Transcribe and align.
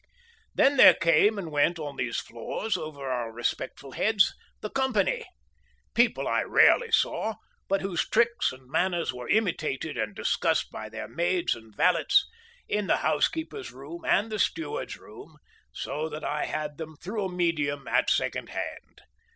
Then 0.55 0.77
there 0.77 0.95
came 0.95 1.37
and 1.37 1.51
went 1.51 1.77
on 1.77 1.95
these 1.95 2.17
floors 2.19 2.75
over 2.75 3.07
our 3.11 3.31
respectful 3.31 3.91
heads, 3.91 4.33
the 4.61 4.71
Company; 4.71 5.25
people 5.93 6.27
I 6.27 6.41
rarely 6.41 6.89
saw, 6.91 7.35
but 7.69 7.81
whose 7.81 8.09
tricks 8.09 8.51
and 8.51 8.67
manners 8.67 9.13
were 9.13 9.29
imitated 9.29 9.99
and 9.99 10.15
discussed 10.15 10.71
by 10.71 10.89
their 10.89 11.07
maids 11.07 11.53
and 11.53 11.75
valets 11.77 12.25
in 12.67 12.87
the 12.87 12.97
housekeeper's 13.05 13.71
room 13.71 14.03
and 14.03 14.31
the 14.31 14.39
steward's 14.39 14.97
room—so 14.97 16.09
that 16.09 16.23
I 16.23 16.45
had 16.45 16.79
them 16.79 16.95
through 16.95 17.25
a 17.25 17.31
medium 17.31 17.87
at 17.87 18.09
second 18.09 18.49
hand. 18.49 19.03